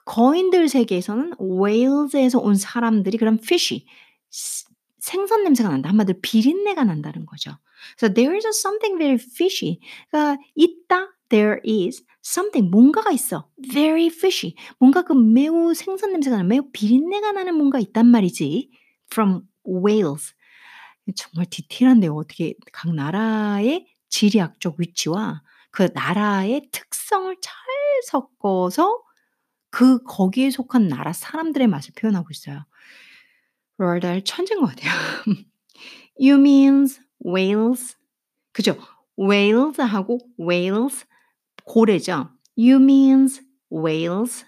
거인들 0.06 0.68
세계에서는 0.68 1.34
whales에서 1.40 2.38
온 2.40 2.54
사람들이 2.56 3.18
그런 3.18 3.38
fishy 3.42 3.86
스 4.30 4.66
생선 5.00 5.44
냄새가 5.44 5.68
난다. 5.68 5.88
한마디로 5.90 6.20
비린내가 6.22 6.84
난다는 6.84 7.26
거죠. 7.26 7.52
그래서 7.98 8.14
"There 8.14 8.36
is 8.36 8.46
something 8.48 8.98
very 8.98 9.14
fishy." 9.16 9.80
그러니까 10.10 10.42
있다. 10.54 11.08
There 11.32 11.60
is 11.64 12.04
something 12.22 12.70
뭔가가 12.70 13.10
있어. 13.10 13.48
very 13.72 14.08
fishy. 14.08 14.54
뭔가 14.78 15.00
그 15.00 15.14
매우 15.14 15.72
생선 15.72 16.12
냄새가 16.12 16.36
나는 16.36 16.48
매우 16.48 16.70
비린내가 16.72 17.32
나는 17.32 17.54
뭔가 17.56 17.78
있단 17.78 18.06
말이지. 18.06 18.70
from 19.10 19.40
Wales. 19.66 20.34
정말 21.16 21.46
디테일한데요. 21.48 22.14
어떻게 22.14 22.54
각 22.70 22.94
나라의 22.94 23.86
지리학적 24.10 24.76
위치와 24.78 25.42
그 25.70 25.88
나라의 25.94 26.68
특성을 26.70 27.34
잘 27.40 27.54
섞어서 28.08 29.02
그 29.70 30.02
거기에 30.02 30.50
속한 30.50 30.88
나라 30.88 31.14
사람들의 31.14 31.66
맛을 31.66 31.94
표현하고 31.96 32.28
있어요. 32.30 32.66
다hl 33.78 34.22
천재인 34.22 34.60
것 34.60 34.66
같아요. 34.66 34.92
You 36.20 36.36
means 36.38 37.00
Wales. 37.24 37.96
그죠? 38.52 38.76
Wales하고 39.18 40.18
Wales 40.38 41.06
고래죠. 41.64 42.30
You 42.56 42.76
means 42.76 43.42
Wales. 43.72 44.44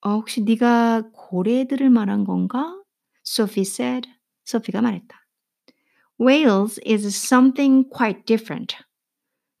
어 0.00 0.14
혹시 0.14 0.42
네가 0.42 1.10
고래들을 1.12 1.88
말한 1.90 2.24
건가? 2.24 2.82
Sophie 3.26 3.62
said. 3.62 4.08
소피가 4.44 4.82
말했다. 4.82 5.26
Wales 6.20 6.80
is 6.86 7.06
something 7.06 7.88
quite 7.88 8.24
different. 8.26 8.76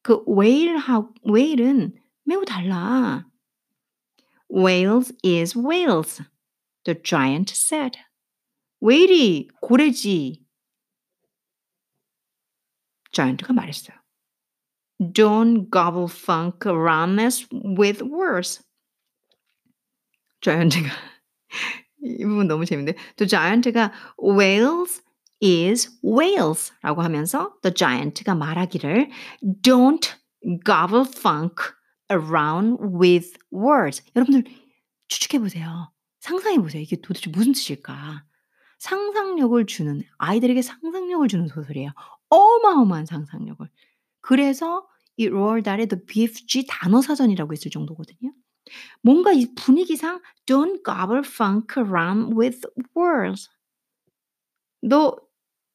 그 0.02 0.24
whale하 0.26 1.08
whale은 1.24 1.94
매우 2.24 2.44
달라. 2.44 3.26
Wales 4.50 5.14
is 5.24 5.56
Wales. 5.56 6.22
The 6.84 7.00
giant 7.02 7.52
said. 7.54 7.98
whale이 8.82 9.48
고래지. 9.60 10.44
giant가 13.12 13.52
말했어요. 13.52 14.01
Don't 15.12 15.70
gobble 15.70 16.08
funk 16.08 16.66
around 16.66 17.20
us 17.20 17.46
with 17.52 18.02
words. 18.04 18.62
giant가 20.40 20.90
이 22.02 22.24
부분 22.24 22.48
너무 22.48 22.64
재밌는데 22.64 22.98
The 23.16 23.28
giant가 23.28 23.92
Wales 24.20 25.02
is 25.42 25.98
Wales라고 26.04 27.02
하면서 27.02 27.54
The 27.62 27.74
giant가 27.74 28.34
말하기를 28.34 29.10
Don't 29.62 30.10
gobble 30.64 31.06
funk 31.08 31.56
around 32.10 32.78
with 32.82 33.32
words. 33.52 34.04
여러분들 34.14 34.44
추측해 35.08 35.38
보세요. 35.40 35.92
상상해 36.20 36.58
보세요. 36.58 36.82
이게 36.82 36.96
도대체 36.96 37.30
무슨 37.30 37.52
뜻일까? 37.52 38.24
상상력을 38.78 39.64
주는 39.66 40.02
아이들에게 40.18 40.60
상상력을 40.60 41.28
주는 41.28 41.46
소설이에요. 41.46 41.90
어마어마한 42.30 43.06
상상력을. 43.06 43.68
그래서 44.20 44.86
이 45.16 45.26
로얼 45.28 45.62
달의 45.62 45.88
The 45.88 46.04
BFG 46.06 46.66
단어 46.68 47.00
사전이라고 47.02 47.52
있을 47.52 47.70
정도거든요. 47.70 48.32
뭔가 49.02 49.32
이 49.32 49.46
분위기상 49.54 50.20
don't 50.46 50.82
gobble 50.84 51.22
funk 51.24 51.82
around 51.82 52.34
with 52.38 52.60
words. 52.96 53.48
너 54.82 55.16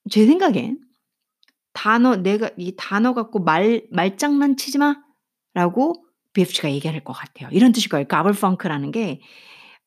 제 0.09 0.25
생각엔 0.25 0.79
단어 1.73 2.15
내가 2.15 2.49
이 2.57 2.75
단어 2.75 3.13
갖고 3.13 3.39
말 3.39 3.85
말장난 3.91 4.57
치지 4.57 4.79
마라고 4.79 6.05
BFG가 6.33 6.71
얘기할 6.71 7.03
것 7.03 7.13
같아요. 7.13 7.49
이런 7.51 7.71
뜻일 7.71 7.89
거예요. 7.89 8.07
gobble 8.07 8.35
funk라는 8.35 8.91
게 8.91 9.21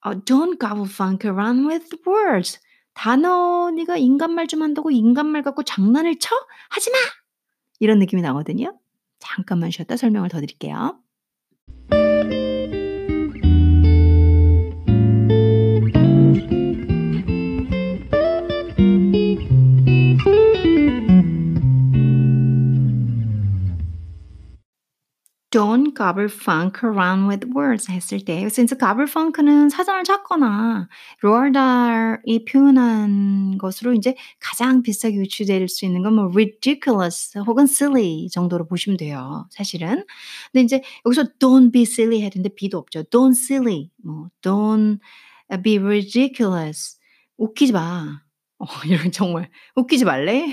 어, 0.03 0.13
don't 0.13 0.59
gobble 0.61 0.89
funk 0.89 1.29
around 1.31 1.69
with 1.69 1.89
words. 2.07 2.61
단어 2.95 3.71
네가 3.71 3.97
인간말 3.97 4.47
좀 4.47 4.63
한다고 4.63 4.91
인간말 4.91 5.43
갖고 5.43 5.63
장난을 5.63 6.19
쳐? 6.19 6.35
하지 6.71 6.91
마. 6.91 6.99
이런 7.81 7.99
느낌이 7.99 8.23
나거든요. 8.23 8.79
잠깐만 9.21 9.71
쉬었다 9.71 9.97
설명을 9.97 10.29
더 10.29 10.41
드릴게요. 10.41 10.99
Don't 25.51 25.95
gobble 25.97 26.29
funk 26.29 26.85
around 26.85 27.27
with 27.29 27.45
words 27.57 27.91
했을 27.91 28.21
때 28.25 28.39
그래서 28.39 28.63
이제 28.63 28.77
gobble 28.79 29.09
funk는 29.09 29.69
사전을 29.69 30.05
찾거나 30.05 30.89
다hl이 31.53 32.45
표현한 32.45 33.59
것으로 33.59 33.93
이제 33.95 34.15
가장 34.39 34.83
비슷하게 34.83 35.17
유추될 35.17 35.67
수 35.69 35.85
있는 35.87 36.03
건 36.05 36.15
뭐 36.15 36.27
ridiculous 36.33 37.37
혹은 37.39 37.65
silly 37.65 38.29
정도로 38.31 38.67
보시면 38.69 38.97
돼요. 38.97 39.49
사실은. 39.51 40.05
근데 40.53 40.63
이제 40.63 40.83
여기서 41.05 41.25
don't 41.41 41.73
be 41.73 41.83
silly 41.83 42.23
했는데 42.23 42.51
be도 42.55 42.79
없죠. 42.79 43.03
don't 43.05 43.33
silly 43.33 43.91
뭐 44.05 44.29
don't 44.43 45.01
be 45.65 45.79
ridiculous 45.79 46.97
웃기지 47.39 47.73
마. 47.73 48.21
어 48.61 48.67
이런 48.87 49.11
정말 49.11 49.51
웃기지 49.75 50.05
말래? 50.05 50.47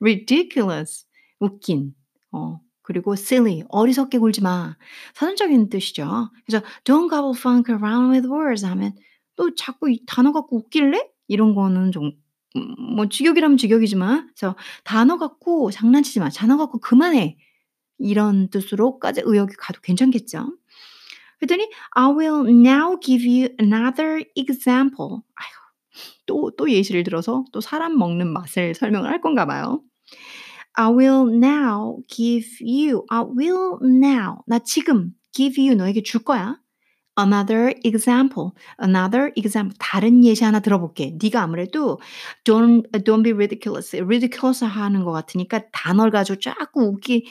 ridiculous 0.00 1.06
웃긴. 1.38 1.94
어 2.32 2.60
그리고 2.82 3.12
silly 3.12 3.62
어리석게 3.68 4.18
굴지 4.18 4.42
마. 4.42 4.76
사전적인 5.14 5.68
뜻이죠. 5.68 6.30
그래서 6.46 6.64
don't 6.84 7.10
gobble 7.10 7.36
funk 7.36 7.74
around 7.74 8.12
with 8.12 8.28
words 8.28 8.64
하면 8.66 8.92
또 9.36 9.54
자꾸 9.54 9.90
이 9.90 10.02
단어 10.06 10.32
갖고 10.32 10.56
웃길래? 10.56 11.08
이런 11.28 11.54
거는 11.54 11.92
좀음뭐 11.92 13.08
직역이라면 13.10 13.56
직역이지만 13.56 14.30
그래서 14.34 14.56
단어 14.84 15.16
갖고 15.18 15.70
장난치지 15.70 16.20
마. 16.20 16.28
단어 16.30 16.56
갖고 16.56 16.78
그만해. 16.80 17.36
이런 17.98 18.48
뜻으로까지 18.48 19.22
의역이 19.24 19.54
가도 19.58 19.80
괜찮겠죠. 19.82 20.56
그랬더니 21.38 21.70
I 21.92 22.10
will 22.10 22.48
now 22.48 22.98
give 23.00 23.26
you 23.26 23.48
another 23.60 24.24
example. 24.34 25.20
아휴, 25.34 25.50
또, 26.26 26.50
또 26.56 26.70
예시를 26.70 27.02
들어서 27.02 27.44
또 27.52 27.60
사람 27.60 27.98
먹는 27.98 28.32
맛을 28.32 28.74
설명을 28.74 29.10
할 29.10 29.20
건가 29.20 29.46
봐요. 29.46 29.82
I 30.80 30.88
will 30.88 31.26
now 31.26 31.98
give 32.08 32.48
you. 32.62 33.04
I 33.10 33.20
will 33.20 33.78
now. 33.82 34.38
나 34.46 34.58
지금 34.60 35.12
give 35.30 35.60
you 35.60 35.74
너에게 35.74 36.02
줄 36.02 36.24
거야. 36.24 36.56
Another 37.18 37.74
example. 37.84 38.52
Another 38.82 39.30
example. 39.36 39.76
다른 39.78 40.24
예시 40.24 40.42
하나 40.42 40.60
들어볼게. 40.60 41.18
네가 41.20 41.42
아무래도 41.42 42.00
don't 42.44 42.90
don't 43.04 43.22
be 43.22 43.32
ridiculous. 43.32 43.94
ridiculous 43.94 44.64
하는 44.64 45.04
것 45.04 45.12
같으니까 45.12 45.68
단어를 45.70 46.10
가지고 46.10 46.38
자꾸 46.40 46.84
웃기. 46.84 47.26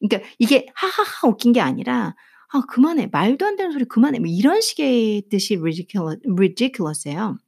그러니까 0.00 0.28
이게 0.38 0.66
하하하 0.74 1.28
웃긴 1.28 1.52
게 1.52 1.60
아니라 1.62 2.14
아 2.52 2.60
그만해 2.68 3.08
말도 3.10 3.46
안 3.46 3.56
되는 3.56 3.72
소리 3.72 3.86
그만해 3.86 4.18
뭐 4.18 4.28
이런 4.28 4.60
식의 4.60 5.28
뜻이 5.30 5.56
ridiculous 5.56 6.20
ridiculous예요. 6.26 7.38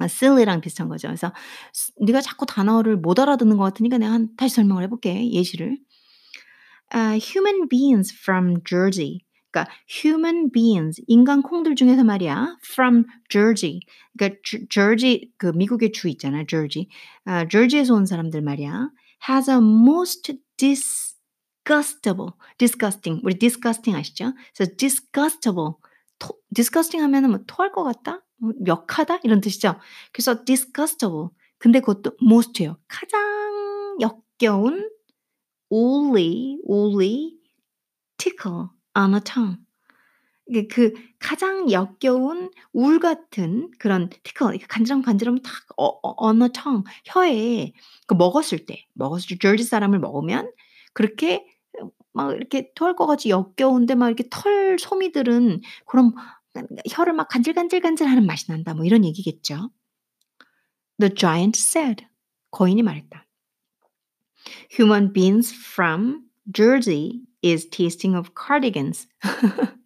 아, 0.00 0.06
silly랑 0.06 0.60
비슷한 0.60 0.88
거죠. 0.88 1.08
그래서 1.08 1.32
네가 2.00 2.20
자꾸 2.20 2.46
단어를 2.46 2.96
못 2.96 3.18
알아듣는 3.18 3.56
것 3.56 3.64
같으니까 3.64 3.98
내가 3.98 4.12
한, 4.12 4.28
다시 4.36 4.56
설명을 4.56 4.82
해볼게 4.84 5.30
예시를. 5.30 5.78
Uh, 6.94 7.18
human 7.18 7.68
beings 7.68 8.14
from 8.14 8.62
Jersey. 8.64 9.20
그러니까 9.50 9.72
human 9.88 10.50
beings 10.50 11.00
인간 11.06 11.42
콩들 11.42 11.76
중에서 11.76 12.04
말이야 12.04 12.58
from 12.64 13.04
Jersey. 13.28 13.80
그러니까 14.18 14.40
Jersey 14.68 15.30
그 15.38 15.46
미국의 15.54 15.92
주 15.92 16.08
있잖아 16.08 16.44
Jersey. 16.46 16.88
아, 17.24 17.46
Jersey에서 17.48 17.94
온 17.94 18.06
사람들 18.06 18.42
말이야 18.42 18.90
has 19.28 19.48
a 19.50 19.56
most 19.56 20.34
disgustable, 20.56 22.32
disgusting. 22.58 23.20
우리 23.24 23.38
disgusting 23.38 23.96
아시죠? 23.98 24.32
그래서 24.54 24.72
disgustable. 24.76 25.74
토, 26.18 26.36
disgusting 26.52 27.02
하면은 27.02 27.30
뭐 27.30 27.40
토할 27.46 27.72
것 27.72 27.84
같다? 27.84 28.24
뭐 28.44 28.52
역하다? 28.66 29.20
이런 29.24 29.40
뜻이죠. 29.40 29.76
그래서 30.12 30.44
disgustable. 30.44 31.28
근데 31.58 31.80
그것도 31.80 32.16
most예요. 32.22 32.76
가장 32.88 33.96
역겨운 34.00 34.90
only, 35.70 36.58
only 36.66 37.38
tickle 38.18 38.68
on 38.94 39.14
a 39.14 39.20
tongue. 39.24 39.64
그 40.70 40.92
가장 41.18 41.70
역겨운 41.70 42.50
울 42.74 43.00
같은 43.00 43.70
그런 43.78 44.10
티ckle 44.22 44.58
간지럼 44.68 45.00
간지럼 45.00 45.38
탁 45.40 45.52
어, 45.78 45.86
어, 45.86 46.28
on 46.28 46.38
혀에 47.06 47.72
그 48.06 48.14
먹었을 48.14 48.66
때 48.66 48.86
먹었을 48.92 49.28
때 49.28 49.38
저지 49.38 49.64
사람을 49.64 50.00
먹으면 50.00 50.52
그렇게 50.92 51.46
막 52.12 52.34
이렇게 52.36 52.70
토할 52.74 52.94
것 52.94 53.06
같이 53.06 53.28
역겨운데 53.30 53.94
막 53.96 54.06
이렇게 54.08 54.24
털 54.30 54.78
소미들은 54.78 55.62
그런 55.86 56.12
혀를 56.90 57.12
막 57.12 57.28
간질간질간질하는 57.28 58.26
맛이 58.26 58.50
난다. 58.50 58.74
뭐 58.74 58.84
이런 58.84 59.04
얘기겠죠. 59.04 59.70
The 60.98 61.14
giant 61.14 61.58
said. 61.58 62.06
거인이 62.50 62.82
말했다. 62.82 63.26
Human 64.78 65.12
beings 65.12 65.52
from 65.52 66.22
Jersey 66.52 67.22
is 67.44 67.68
tasting 67.68 68.16
of 68.16 68.30
cardigans. 68.36 69.08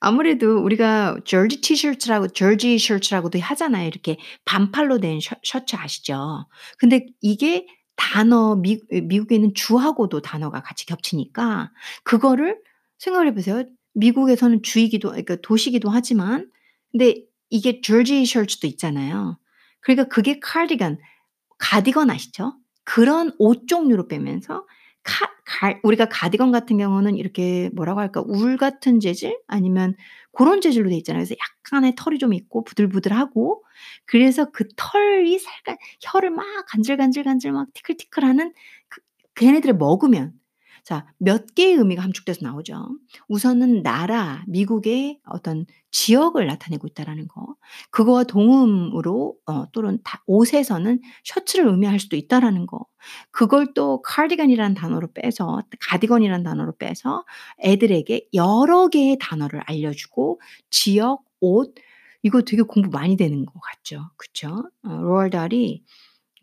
아무래도 0.00 0.62
우리가 0.62 1.18
저지 1.26 1.60
티셔츠라고 1.60 2.28
저지 2.28 2.78
셔츠라고도 2.78 3.38
하잖아요. 3.38 3.86
이렇게 3.86 4.16
반팔로 4.46 4.98
된 4.98 5.20
셔, 5.20 5.36
셔츠 5.42 5.76
아시죠? 5.76 6.46
근데 6.78 7.06
이게 7.20 7.66
단어 7.96 8.56
미, 8.56 8.80
미국에 8.90 9.34
있는 9.34 9.52
주하고도 9.54 10.22
단어가 10.22 10.62
같이 10.62 10.86
겹치니까 10.86 11.70
그거를 12.02 12.58
생각을 12.98 13.26
해보세요. 13.28 13.64
미국에서는 14.00 14.62
주이기도 14.62 15.10
그러니까 15.10 15.36
도시기도 15.42 15.90
하지만 15.90 16.50
근데 16.90 17.24
이게 17.50 17.80
저지 17.80 18.24
셔츠도 18.26 18.66
있잖아요. 18.66 19.38
그러니까 19.80 20.08
그게 20.08 20.40
카디건, 20.40 20.98
가디건 21.58 22.10
아시죠? 22.10 22.54
그런 22.84 23.32
옷 23.38 23.68
종류로 23.68 24.08
빼면서 24.08 24.66
카, 25.02 25.26
가, 25.44 25.78
우리가 25.82 26.08
가디건 26.08 26.52
같은 26.52 26.76
경우는 26.78 27.16
이렇게 27.16 27.70
뭐라고 27.74 28.00
할까 28.00 28.22
울 28.26 28.56
같은 28.56 29.00
재질 29.00 29.38
아니면 29.46 29.94
그런 30.32 30.60
재질로 30.60 30.90
돼 30.90 30.96
있잖아요. 30.96 31.24
그래서 31.24 31.34
약간의 31.34 31.94
털이 31.96 32.18
좀 32.18 32.34
있고 32.34 32.64
부들부들하고 32.64 33.64
그래서 34.04 34.50
그 34.52 34.64
털이 34.76 35.38
살짝 35.38 35.78
혀를 36.02 36.30
막 36.30 36.44
간질간질간질 36.68 37.52
막 37.52 37.68
티클티클하는 37.74 38.52
그, 38.88 39.00
걔네들을 39.34 39.76
먹으면 39.76 40.32
자, 40.84 41.06
몇 41.18 41.54
개의 41.54 41.74
의미가 41.74 42.02
함축돼서 42.02 42.40
나오죠. 42.42 42.88
우선은 43.28 43.82
나라, 43.82 44.44
미국의 44.48 45.20
어떤 45.24 45.66
지역을 45.90 46.46
나타내고 46.46 46.86
있다라는 46.88 47.28
거. 47.28 47.54
그거와 47.90 48.24
동음으로 48.24 49.36
어, 49.46 49.70
또는 49.72 49.98
옷에서는 50.26 51.00
셔츠를 51.24 51.66
의미할 51.66 51.98
수도 51.98 52.16
있다라는 52.16 52.66
거. 52.66 52.86
그걸 53.30 53.72
또 53.74 54.02
카디건이라는 54.02 54.74
단어로 54.74 55.12
빼서 55.12 55.62
가디건이라는 55.80 56.44
단어로 56.44 56.76
빼서 56.76 57.24
애들에게 57.60 58.28
여러 58.34 58.88
개의 58.88 59.18
단어를 59.20 59.60
알려주고 59.66 60.40
지역, 60.70 61.24
옷 61.40 61.74
이거 62.22 62.42
되게 62.42 62.62
공부 62.62 62.90
많이 62.90 63.16
되는 63.16 63.46
것 63.46 63.54
같죠. 63.60 64.10
그쵸? 64.16 64.70
어, 64.84 64.88
로얼 65.00 65.30
달이 65.30 65.82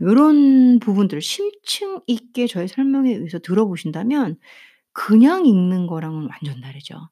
요런 0.01 0.79
부분들을 0.79 1.21
심층 1.21 2.01
있게 2.07 2.47
저의 2.47 2.67
설명에 2.67 3.13
의해서 3.13 3.39
들어보신다면 3.39 4.37
그냥 4.93 5.45
읽는 5.45 5.87
거랑은 5.87 6.27
완전 6.29 6.61
다르죠. 6.61 7.09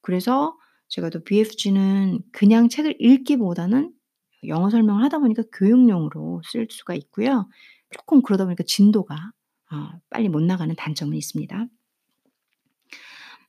그래서 0.00 0.56
제가 0.88 1.10
또 1.10 1.22
BFG는 1.24 2.20
그냥 2.32 2.68
책을 2.68 2.96
읽기보다는 2.98 3.92
영어 4.46 4.70
설명을 4.70 5.02
하다 5.04 5.18
보니까 5.18 5.42
교육용으로 5.52 6.42
쓸 6.44 6.66
수가 6.70 6.94
있고요. 6.94 7.48
조금 7.90 8.22
그러다 8.22 8.44
보니까 8.44 8.64
진도가 8.66 9.32
어 9.72 9.90
빨리 10.10 10.28
못 10.28 10.42
나가는 10.42 10.74
단점은 10.74 11.16
있습니다. 11.16 11.66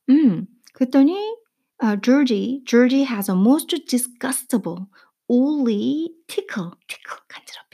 음 0.10 0.48
그랬더니 0.74 1.16
어 1.84 1.96
Georgie, 2.02 2.64
Georgie 2.66 3.06
has 3.06 3.30
a 3.30 3.38
most 3.38 3.68
disgustable, 3.86 4.86
oily 5.28 6.10
tickle, 6.28 6.72
tickle 6.88 7.22
간지럽히다. 7.28 7.67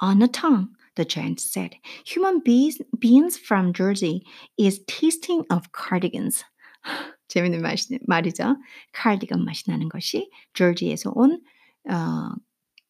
On 0.00 0.22
a 0.22 0.28
tongue, 0.28 0.70
the 0.96 1.04
giant 1.04 1.40
said. 1.40 1.76
Human 2.06 2.40
beings, 2.40 2.78
beings 2.98 3.36
from 3.36 3.72
Jersey 3.72 4.24
is 4.56 4.80
tasting 4.86 5.44
of 5.50 5.72
cardigans. 5.72 6.44
재밌는 7.28 7.60
맛이, 7.62 7.98
말이죠. 8.08 8.56
카디건 8.92 9.44
맛이 9.44 9.70
나는 9.70 9.88
것이 9.88 10.30
조지에서 10.54 11.12
온 11.14 11.40
어, 11.88 12.30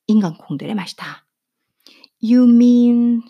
인간 0.06 0.36
콩들의 0.36 0.74
맛이다. 0.74 1.26
You 2.22 2.44
mean 2.48 3.22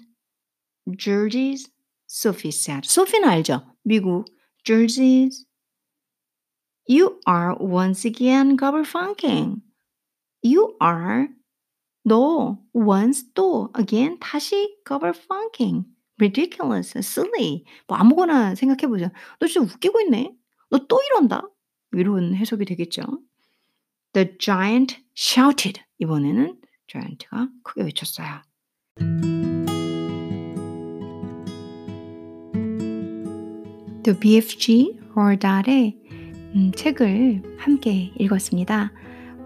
Jersey's? 0.96 1.68
Sophie 2.08 2.50
said. 2.50 2.88
소피는 2.88 3.28
알죠? 3.28 3.62
미국 3.84 4.26
Jersey's. 4.64 5.46
You 6.86 7.20
are 7.26 7.54
once 7.58 8.04
again 8.04 8.56
gobberfunking. 8.56 9.62
You 10.42 10.76
are 10.80 11.28
너 12.05 12.57
once 12.73 13.25
또 13.33 13.69
again 13.77 14.19
다시 14.19 14.77
gobberfunking. 14.85 15.85
ridiculous, 16.19 16.97
silly. 16.99 17.63
뭐 17.87 17.97
아무거나 17.97 18.55
생각해 18.55 18.87
보죠. 18.87 19.09
너 19.39 19.47
진짜 19.47 19.61
웃기고 19.73 20.01
있네. 20.01 20.31
너 20.69 20.77
또 20.87 20.99
이런다. 21.09 21.49
이런 21.93 22.35
해석이 22.35 22.65
되겠죠. 22.65 23.01
The 24.13 24.37
giant 24.39 24.97
shouted. 25.15 25.81
이번에는 25.99 26.59
giant가 26.87 27.49
크게 27.63 27.83
외쳤어요. 27.83 28.41
The 34.03 34.19
BFG 34.19 34.99
롤달의 35.15 35.97
음, 36.55 36.71
책을 36.75 37.57
함께 37.57 38.11
읽었습니다. 38.19 38.91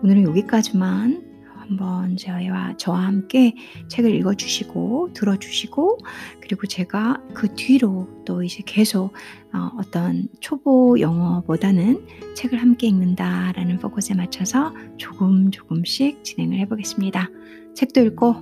오늘은 0.03 0.23
여기까지만 0.23 1.28
한번 1.69 2.17
저와 2.17 2.75
저와 2.77 3.05
함께 3.05 3.53
책을 3.87 4.13
읽어주시고 4.15 5.13
들어주시고 5.13 5.99
그리고 6.41 6.65
제가 6.65 7.21
그 7.33 7.53
뒤로 7.55 8.07
또 8.25 8.43
이제 8.43 8.63
계속 8.65 9.13
어, 9.53 9.69
어떤 9.77 10.27
초보 10.39 10.99
영어보다는 10.99 12.05
책을 12.35 12.59
함께 12.59 12.87
읽는다라는 12.87 13.77
포커스에 13.77 14.15
맞춰서 14.15 14.73
조금 14.97 15.51
조금씩 15.51 16.23
진행을 16.23 16.57
해보겠습니다. 16.59 17.29
책도 17.75 18.01
읽고 18.01 18.35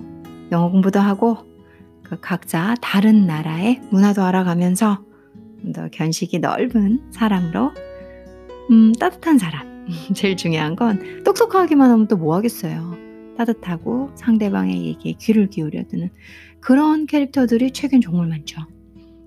영어 0.50 0.70
공부도 0.70 0.98
하고 0.98 1.38
그 2.02 2.18
각자 2.20 2.74
다른 2.80 3.26
나라의 3.26 3.82
문화도 3.90 4.22
알아가면서 4.22 5.04
더 5.74 5.88
견식이 5.90 6.38
넓은 6.38 7.02
사람으로 7.10 7.72
음, 8.70 8.92
따뜻한 8.94 9.38
사람. 9.38 9.86
제일 10.14 10.36
중요한 10.36 10.76
건 10.76 11.22
똑똑하기만 11.24 11.90
하면 11.90 12.08
또 12.08 12.16
뭐 12.16 12.36
하겠어요. 12.36 13.07
따뜻하고 13.38 14.10
상대방의 14.16 14.84
얘기에 14.84 15.14
귀를 15.18 15.48
기울여 15.48 15.84
드는 15.84 16.10
그런 16.60 17.06
캐릭터들이 17.06 17.70
책엔 17.70 18.00
정말 18.00 18.28
많죠. 18.28 18.60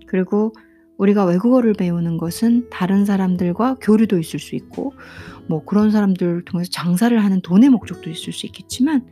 그리고 0.06 0.54
우리가 0.98 1.26
외국어를 1.26 1.74
배우는 1.74 2.18
것은 2.18 2.70
다른 2.70 3.06
사람들과 3.06 3.78
교류도 3.82 4.20
있을 4.20 4.38
수 4.38 4.56
있고, 4.56 4.94
뭐 5.48 5.66
그런 5.66 5.90
사람들을 5.90 6.46
통해서 6.46 6.70
장사를 6.70 7.18
하는 7.18 7.42
돈의 7.42 7.70
목적도 7.70 8.10
있을 8.10 8.34
수 8.34 8.46
있겠지만, 8.46 9.08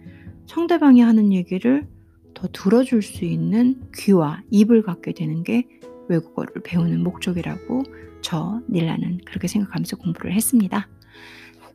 상대방이 0.46 1.02
하는 1.02 1.34
얘기를 1.34 1.88
더 2.36 2.48
들어줄 2.52 3.02
수 3.02 3.26
있는 3.26 3.82
귀와 3.96 4.44
입을 4.52 4.84
갖게 4.84 5.14
되는 5.14 5.44
게 5.44 5.68
외국어를 6.10 6.62
배우는 6.64 7.02
목적이라고 7.02 7.84
저 8.22 8.62
닐라는 8.70 9.22
그렇게 9.26 9.48
생각하면서 9.48 9.98
공부를 9.98 10.34
했습니다. 10.34 10.88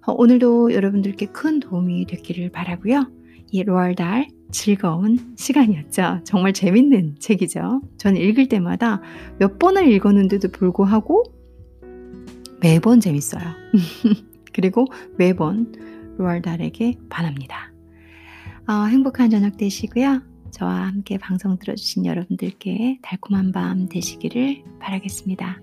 어, 0.06 0.12
오늘도 0.12 0.74
여러분들께 0.74 1.26
큰 1.26 1.60
도움이 1.60 2.06
됐기를 2.06 2.50
바라고요. 2.50 3.10
이 3.50 3.62
로알달 3.62 4.28
즐거운 4.50 5.34
시간이었죠. 5.36 6.20
정말 6.24 6.52
재밌는 6.52 7.16
책이죠. 7.18 7.82
저는 7.98 8.20
읽을 8.20 8.48
때마다 8.48 9.00
몇 9.38 9.58
번을 9.58 9.90
읽었는데도 9.92 10.48
불구하고 10.48 11.24
매번 12.60 13.00
재밌어요. 13.00 13.42
그리고 14.52 14.86
매번 15.16 15.72
로알달에게 16.18 16.94
반합니다. 17.08 17.72
어, 18.68 18.86
행복한 18.86 19.30
저녁 19.30 19.56
되시고요. 19.56 20.22
저와 20.52 20.86
함께 20.86 21.18
방송 21.18 21.58
들어주신 21.58 22.06
여러분들께 22.06 23.00
달콤한 23.02 23.52
밤 23.52 23.88
되시기를 23.88 24.62
바라겠습니다. 24.78 25.60